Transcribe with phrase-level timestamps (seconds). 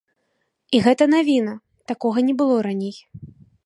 [0.77, 1.53] І гэта навіна,
[1.95, 2.95] такога не было раней.